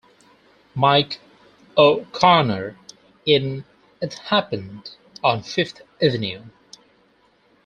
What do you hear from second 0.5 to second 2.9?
'Mike' O'Connor